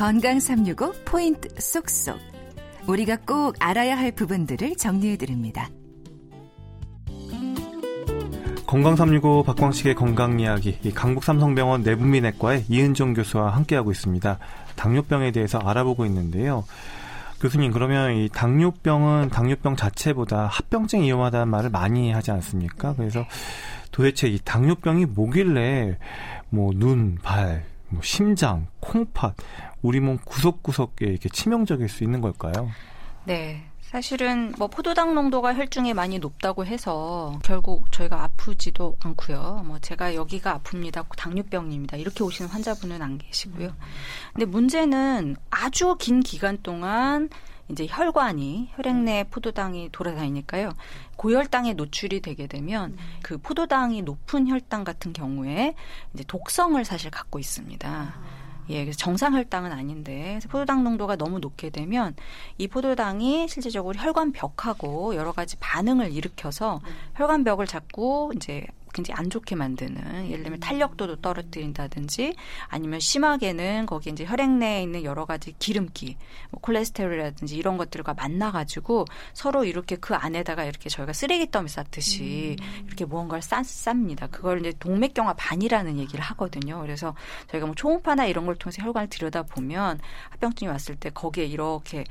[0.00, 2.18] 건강 365 포인트 쏙쏙.
[2.86, 5.68] 우리가 꼭 알아야 할 부분들을 정리해 드립니다.
[8.66, 14.38] 건강 365 박광식의 건강 이야기 강북 삼성병원 내분비내과의 이은정 교수와 함께하고 있습니다.
[14.74, 16.64] 당뇨병에 대해서 알아보고 있는데요.
[17.42, 22.94] 교수님 그러면 이 당뇨병은 당뇨병 자체보다 합병증이 위험하다는 말을 많이 하지 않습니까?
[22.94, 23.26] 그래서
[23.92, 25.98] 도대체 이 당뇨병이 뭐길래
[26.48, 29.36] 뭐 눈, 발, 뭐 심장, 콩팥,
[29.82, 32.70] 우리 몸 구석구석에 이렇게 치명적일 수 있는 걸까요?
[33.24, 33.64] 네.
[33.90, 39.64] 사실은 뭐 포도당 농도가 혈중에 많이 높다고 해서 결국 저희가 아프지도 않고요.
[39.66, 41.04] 뭐 제가 여기가 아픕니다.
[41.16, 41.96] 당뇨병입니다.
[41.96, 43.74] 이렇게 오시는 환자분은 안 계시고요.
[44.32, 47.30] 근데 문제는 아주 긴 기간 동안
[47.70, 50.72] 이제 혈관이 혈액 내 포도당이 돌아다니니까요.
[51.16, 55.74] 고혈당에 노출이 되게 되면 그 포도당이 높은 혈당 같은 경우에
[56.14, 58.14] 이제 독성을 사실 갖고 있습니다.
[58.70, 62.14] 예, 그래서 정상 혈당은 아닌데 포도당 농도가 너무 높게 되면
[62.56, 66.80] 이 포도당이 실제적으로 혈관 벽하고 여러 가지 반응을 일으켜서
[67.16, 72.34] 혈관 벽을 자꾸 이제 굉장히 안 좋게 만드는 예를 들면 탄력도도 떨어뜨린다든지
[72.68, 76.16] 아니면 심하게는 거기 이제 혈액 내에 있는 여러 가지 기름기,
[76.50, 82.56] 뭐 콜레스테롤이라든지 이런 것들과 만나 가지고 서로 이렇게 그 안에다가 이렇게 저희가 쓰레기 더미 쌓듯이
[82.60, 82.86] 음.
[82.86, 84.30] 이렇게 무언가를 쌓, 쌉니다.
[84.30, 86.80] 그걸 이제 동맥경화 반이라는 얘기를 하거든요.
[86.80, 87.14] 그래서
[87.48, 92.04] 저희가 뭐 초음파나 이런 걸 통해서 혈관을 들여다 보면 합병증이 왔을 때 거기에 이렇게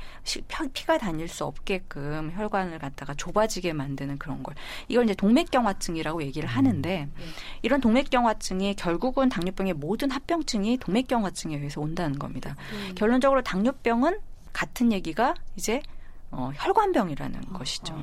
[0.74, 4.56] 피가 다닐 수 없게끔 혈관을 갖다가 좁아지게 만드는 그런 걸
[4.88, 6.69] 이걸 이제 동맥경화증이라고 얘기를 하는.
[6.70, 7.24] 하는데 음.
[7.62, 12.56] 이런 동맥경화증이 결국은 당뇨병의 모든 합병증이 동맥경화증에 의해서 온다는 겁니다.
[12.72, 12.96] 음.
[12.96, 14.20] 결론적으로 당뇨병은
[14.54, 15.82] 같은 얘기가 이제
[16.32, 17.58] 어, 혈관병이라는 어.
[17.58, 17.96] 것이죠.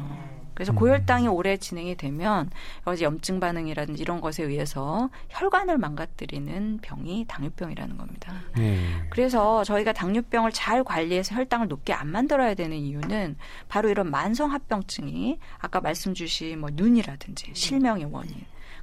[0.56, 0.76] 그래서 음.
[0.76, 2.50] 고혈당이 오래 진행이 되면
[2.86, 8.32] 여러 염증 반응이라든지 이런 것에 의해서 혈관을 망가뜨리는 병이 당뇨병이라는 겁니다.
[8.56, 8.78] 네.
[9.10, 13.36] 그래서 저희가 당뇨병을 잘 관리해서 혈당을 높게 안 만들어야 되는 이유는
[13.68, 18.34] 바로 이런 만성 합병증이 아까 말씀 주신 뭐 눈이라든지 실명의 원인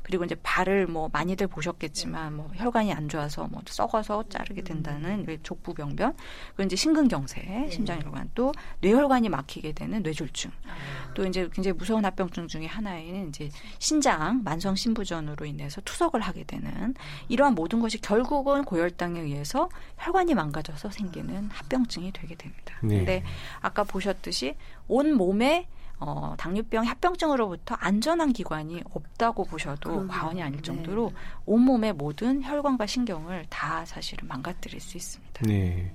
[0.03, 6.13] 그리고 이제 발을 뭐 많이들 보셨겠지만 뭐 혈관이 안 좋아서 뭐 썩어서 자르게 된다는 족부병변,
[6.55, 7.69] 그리고 이제 심근경색, 네.
[7.69, 11.13] 심장혈관, 또 뇌혈관이 막히게 되는 뇌졸중, 아.
[11.13, 13.49] 또 이제 굉장히 무서운 합병증 중에 하나인 이제
[13.79, 16.93] 신장 만성 신부전으로 인해서 투석을 하게 되는
[17.29, 22.75] 이러한 모든 것이 결국은 고혈당에 의해서 혈관이 망가져서 생기는 합병증이 되게 됩니다.
[22.81, 22.97] 네.
[22.97, 23.23] 근데
[23.61, 24.55] 아까 보셨듯이
[24.87, 25.67] 온 몸에
[26.05, 30.05] 어, 당뇨병 합병증으로부터 안전한 기관이 없다고 보셔도.
[30.07, 30.61] 과언이 아닐 네.
[30.61, 31.15] 정도로 네.
[31.45, 35.41] 온몸의 모든 혈관과 신경을 다 사실은 망가뜨릴 수 있습니다.
[35.45, 35.93] 네.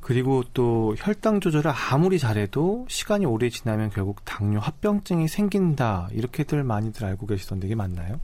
[0.00, 6.08] 그리고 또 혈당 조절을 아무리 잘해도 시간이 오래 지나면 결국 당뇨 합병증이 생긴다.
[6.10, 8.18] 이렇게들 많이들 알고 계시던데 이게 맞나요?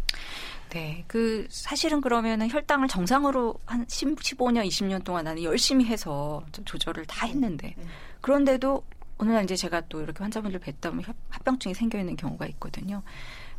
[0.71, 1.05] 네.
[1.07, 7.27] 그 사실은 그러면은 혈당을 정상으로 한 10, 15년, 20년 동안 나는 열심히 해서 조절을 다
[7.27, 7.85] 했는데 네.
[8.21, 8.83] 그런데도
[9.23, 13.03] 어느 날 이제 제가 또 이렇게 환자분들 뵀다 보면 합병증이 생겨 있는 경우가 있거든요.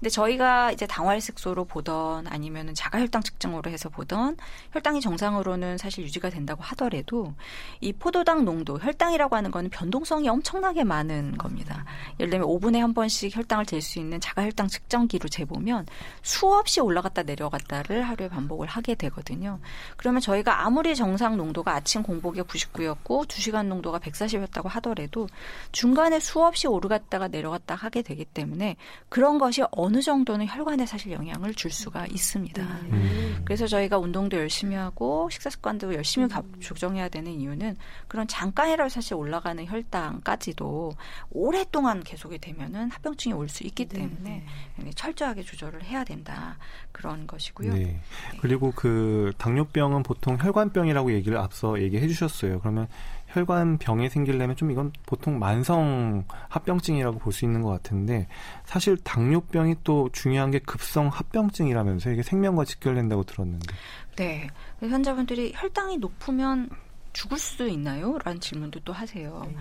[0.03, 4.35] 근데 저희가 이제 당활 색소로 보던 아니면은 자가 혈당 측정으로 해서 보던
[4.73, 7.33] 혈당이 정상으로는 사실 유지가 된다고 하더라도
[7.79, 11.85] 이 포도당 농도 혈당이라고 하는 거는 변동성이 엄청나게 많은 겁니다.
[12.19, 15.85] 예를 들면 5분에 한 번씩 혈당을 잴 수 있는 자가 혈당 측정기로 재보면
[16.21, 19.61] 수없이 올라갔다 내려갔다를 하루에 반복을 하게 되거든요.
[19.95, 25.29] 그러면 저희가 아무리 정상 농도가 아침 공복에 99였고 2시간 농도가 140이었다고 하더라도
[25.71, 28.75] 중간에 수없이 오르갔다가 내려갔다 하게 되기 때문에
[29.07, 32.63] 그런 것이 어느 어느 정도는 혈관에 사실 영향을 줄 수가 있습니다.
[32.63, 33.41] 음.
[33.45, 36.59] 그래서 저희가 운동도 열심히 하고 식사 습관도 열심히 음.
[36.59, 37.77] 조정해야 되는 이유는
[38.07, 40.93] 그런 잠깐이라도 사실 올라가는 혈당까지도
[41.29, 44.43] 오랫동안 계속이 되면은 합병증이 올 수 있기 네, 때문에
[44.77, 44.91] 네.
[44.95, 46.57] 철저하게 조절을 해야 된다
[46.91, 47.73] 그런 것이고요.
[47.73, 47.79] 네.
[47.83, 48.01] 네.
[48.41, 52.59] 그리고 그 당뇨병은 보통 혈관병이라고 얘기를 앞서 얘기해 주셨어요.
[52.61, 52.87] 그러면
[53.33, 58.27] 혈관 병이 생기려면 좀 이건 보통 만성 합병증이라고 볼 수 있는 것 같은데
[58.63, 63.73] 사실 당뇨병이 또 중요한 게 급성 합병증이라면서 이게 생명과 직결된다고 들었는데.
[64.17, 64.47] 네.
[64.81, 66.69] 환자분들이 혈당이 높으면
[67.13, 68.19] 죽을 수도 있나요?
[68.23, 69.43] 라는 질문도 또 하세요.
[69.47, 69.55] 네.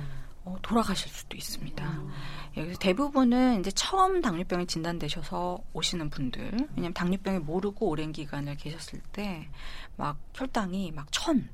[0.44, 1.88] 어, 돌아가실 수도 있습니다.
[1.88, 2.10] 음.
[2.56, 6.42] 예, 그래서 대부분은 이제 처음 당뇨병이 진단되셔서 오시는 분들,
[6.74, 9.48] 왜냐하면 당뇨병이 모르고 오랜 기간을 계셨을 때
[9.96, 11.48] 막 혈당이 막 천,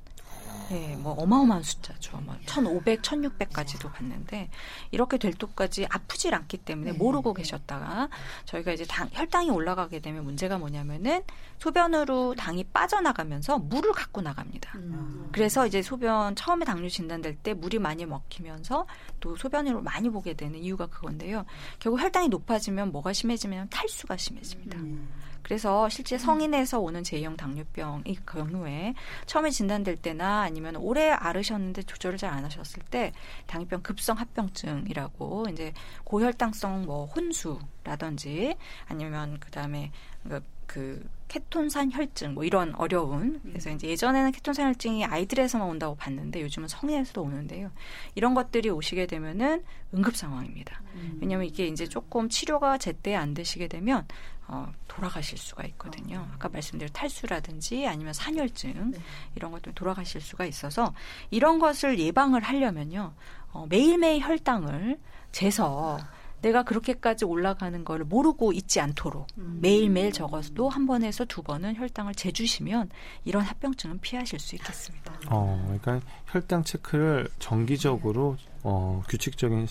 [0.71, 2.19] 예, 뭐 어마어마한 숫자죠.
[2.19, 4.51] 뭐 1,500, 1,600까지도 봤는데
[4.91, 6.99] 이렇게 될 때까지 아프질 않기 때문에 네.
[6.99, 8.09] 모르고 계셨다가
[8.45, 11.23] 저희가 이제 당, 혈당이 올라가게 되면 문제가 뭐냐면은
[11.59, 14.77] 소변으로 당이 빠져나가면서 물을 갖고 나갑니다.
[14.77, 15.29] 음.
[15.33, 18.87] 그래서 이제 소변 처음에 당뇨 진단될 때 물이 많이 먹히면서
[19.21, 21.45] 또 소변으로 많이 보게 되는 이유가 그건데요.
[21.79, 24.79] 결국 혈당이 높아지면 뭐가 심해지면 탈수가 심해집니다.
[24.79, 25.09] 음.
[25.43, 28.95] 그래서 실제 성인에서 오는 제형 당뇨병이 경우에
[29.27, 33.13] 처음에 진단될 때나 아니면 오래 앓으셨는데 조절을 잘 안 하셨을 때
[33.47, 35.73] 당뇨병 급성 합병증이라고 이제
[36.05, 38.57] 고혈당성 뭐 혼수라든지
[38.87, 39.91] 아니면 그다음에
[40.29, 46.43] 그, 그 케톤산 혈증 뭐 이런 어려운 그래서 이제 예전에는 케톤산 혈증이 아이들에서만 온다고 봤는데
[46.43, 47.71] 요즘은 성인에서도 오는데요.
[48.15, 50.81] 이런 것들이 오시게 되면은 응급 상황입니다.
[51.21, 54.07] 왜냐하면 이게 이제 조금 치료가 제때 안 되시게 되면
[54.47, 56.27] 어, 돌아가실 수가 있거든요.
[56.33, 58.93] 아까 말씀드린 탈수라든지 아니면 산혈증
[59.35, 60.95] 이런 것들 돌아가실 수가 있어서
[61.31, 63.13] 이런 것을 예방을 하려면요
[63.53, 64.99] 어, 매일매일 혈당을
[65.33, 65.99] 재서
[66.41, 72.91] 내가 그렇게까지 올라가는 걸 모르고 있지 않도록 매일매일 적어도 한 번에서 두 번은 혈당을 재주시면
[73.25, 75.19] 이런 합병증은 피하실 수 있겠습니다.
[75.31, 79.67] 어, 그러니까 혈당 체크를 정기적으로 어, 규칙적인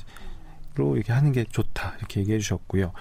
[0.76, 2.92] 로 이렇게 하는 게 좋다 이렇게 얘기해 주셨고요.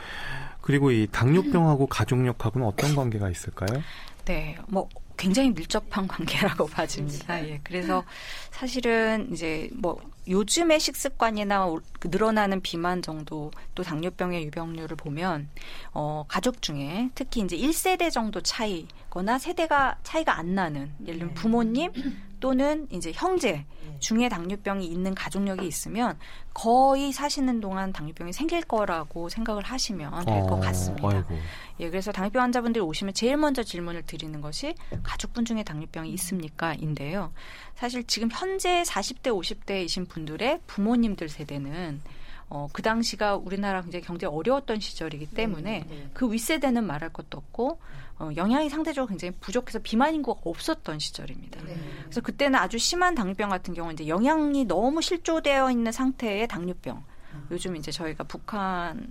[0.62, 3.82] 그리고 이 당뇨병하고 가족력하고는 어떤 관계가 있을까요?
[4.24, 7.46] 네, 뭐 굉장히 밀접한 관계라고 봐집니다.
[7.48, 7.60] 예.
[7.64, 8.04] 그래서
[8.50, 15.48] 사실은 이제 뭐 요즘의 식습관이나 그 늘어나는 비만 정도 또 당뇨병의 유병률을 보면
[15.92, 21.92] 어 가족 중에 특히 이제 1세대 정도 차이거나 세대가 차이가 안 나는 예를 들면 부모님
[22.40, 23.64] 또는 이제 형제
[23.98, 26.18] 중에 당뇨병이 있는 가족력이 있으면
[26.52, 31.08] 거의 사시는 동안 당뇨병이 생길 거라고 생각을 하시면 될것 어, 같습니다.
[31.08, 31.38] 아이고.
[31.80, 37.32] 예, 그래서 당뇨병 환자분들이 오시면 제일 먼저 질문을 드리는 것이 가족분 중에 당뇨병이 있습니까?인데요.
[37.74, 42.00] 사실 지금 현재 40대, 50대이신 분들의 부모님들 세대는
[42.48, 47.78] 어, 그 당시가 우리나라 굉장히 경제 어려웠던 시절이기 때문에 그 윗세대는 말할 것도 없고
[48.18, 51.60] 어, 영양이 상대적으로 굉장히 부족해서 비만 인구가 없었던 시절입니다.
[52.04, 57.02] 그래서 그때는 아주 심한 당뇨병 같은 경우는 이제 영양이 너무 실조되어 있는 상태의 당뇨병.
[57.50, 59.08] 요즘 이제 저희가 북한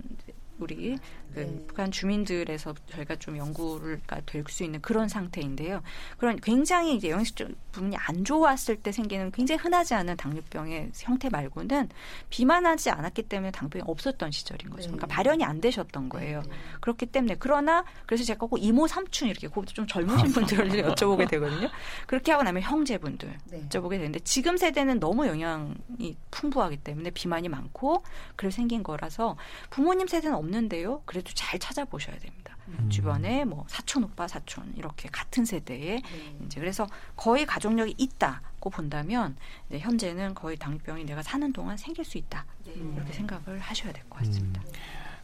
[0.58, 0.98] 우리
[1.34, 5.82] 그 북한 주민들에서 저희가 좀 연구를 될수 있는 그런 상태인데요.
[6.18, 7.36] 그런 굉장히 이제 영양식
[7.72, 11.90] 부분이 안 좋았을 때 생기는 굉장히 흔하지 않은 당뇨병의 형태 말고는
[12.30, 14.84] 비만하지 않았기 때문에 당뇨병이 없었던 시절인 거죠.
[14.84, 16.42] 그러니까 발현이 안 되셨던 거예요.
[16.80, 21.68] 그렇기 때문에 그러나 그래서 제가 꼭 이모 삼촌 이렇게 꼭좀 젊으신 분들을 여쭤보게 되거든요.
[22.06, 23.36] 그렇게 하고 나면 형제분들
[23.68, 28.02] 여쭤보게 되는데 지금 세대는 너무 영양이 풍부하기 때문에 비만이 많고
[28.36, 29.36] 그래서 생긴 거라서
[29.70, 31.02] 부모님 세대는 없는데요.
[31.16, 32.54] 그래도 잘 찾아보셔야 됩니다.
[32.68, 32.90] 음.
[32.90, 36.02] 주변에 뭐 사촌 오빠 사촌 이렇게 같은 세대에
[36.44, 36.86] 이제 그래서
[37.16, 39.34] 거의 가족력이 있다고 본다면
[39.68, 44.18] 이제 현재는 거의 당뇨병이 내가 사는 동안 생길 수 있다 이렇게 생각을 하셔야 될 것
[44.18, 44.60] 같습니다.
[44.60, 44.72] 음.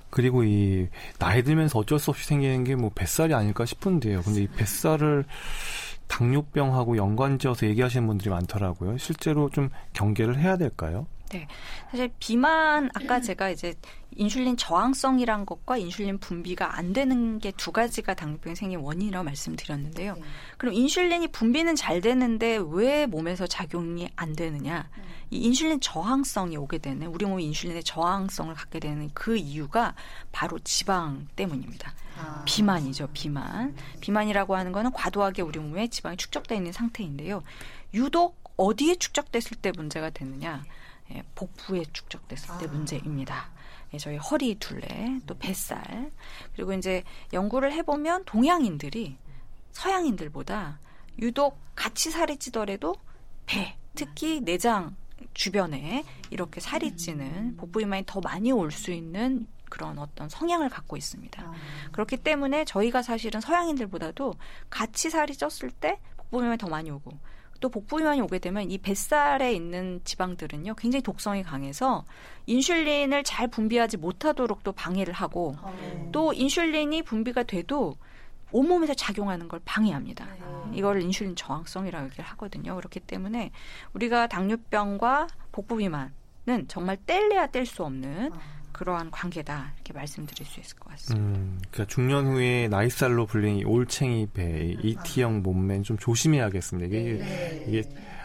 [0.08, 4.22] 그리고 이 나이 들면서 어쩔 수 없이 생기는 게 뭐 뱃살이 아닐까 싶은데요.
[4.22, 5.24] 근데 이 뱃살을
[6.06, 8.96] 당뇨병하고 연관지어서 얘기하시는 분들이 많더라고요.
[8.98, 11.06] 실제로 좀 경계를 해야 될까요?
[11.32, 11.48] 네.
[11.90, 13.74] 사실 비만 아까 제가 이제
[14.14, 20.16] 인슐린 저항성이란 것과 인슐린 분비가 안 되는 게 두 가지가 당뇨병이 생긴 원인이라고 말씀드렸는데요.
[20.58, 24.88] 그럼 인슐린이 분비는 잘 되는데 왜 몸에서 작용이 안 되느냐?
[25.30, 29.94] 이 인슐린 저항성이 오게 되는 우리 몸이 인슐린의 저항성을 갖게 되는 그 이유가
[30.32, 31.94] 바로 지방 때문입니다.
[32.18, 32.42] 아.
[32.44, 33.74] 비만이죠, 비만.
[34.00, 37.42] 비만이라고 하는 거는 과도하게 우리 몸에 지방이 축적되어 있는 상태인데요.
[37.94, 40.64] 유독 어디에 축적됐을 때 문제가 되느냐?
[41.14, 42.68] 예, 복부에 축적됐을 때 아.
[42.68, 43.50] 문제입니다.
[43.94, 46.10] 예, 저희 허리 둘레, 또 뱃살.
[46.54, 47.02] 그리고 이제
[47.32, 49.16] 연구를 해보면 동양인들이
[49.72, 50.78] 서양인들보다
[51.20, 52.94] 유독 같이 살이 찌더라도
[53.46, 54.96] 배, 특히 내장
[55.34, 60.96] 주변에 이렇게 살이 찌는 복부 비만이 더 많이 올 수 있는 그런 어떤 성향을 갖고
[60.96, 61.42] 있습니다.
[61.42, 61.54] 아.
[61.92, 64.34] 그렇기 때문에 저희가 사실은 서양인들보다도
[64.68, 67.12] 같이 살이 쪘을 때 복부 비만이 더 많이 오고
[67.62, 72.04] 또 복부 비만이 오게 되면 이 뱃살에 있는 지방들은요 굉장히 독성이 강해서
[72.46, 76.10] 인슐린을 잘 분비하지 못하도록 또 방해를 하고 어.
[76.12, 77.96] 또 인슐린이 분비가 돼도
[78.50, 80.26] 온몸에서 작용하는 걸 방해합니다.
[80.26, 80.76] 네.
[80.76, 82.76] 이걸 인슐린 저항성이라고 얘기를 하거든요.
[82.76, 83.50] 그렇기 때문에
[83.94, 88.61] 우리가 당뇨병과 복부 비만은 정말 뗄래야 뗄 수 없는 아.
[88.82, 91.24] 그러한 관계다 이렇게 말씀드릴 수 있을 것 같습니다.
[91.24, 96.88] 음, 그러니까 중년 후에 나이살로 불리는 이 올챙이 배, 이 T형 몸매는 좀 조심해야겠습니다.
[96.88, 97.64] 이게, 네.
[97.68, 97.82] 이게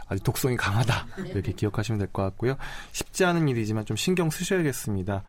[0.07, 1.05] 아주 독성이 강하다.
[1.27, 2.57] 이렇게 기억하시면 될 것 같고요.
[2.91, 5.25] 쉽지 않은 일이지만 좀 신경 쓰셔야겠습니다.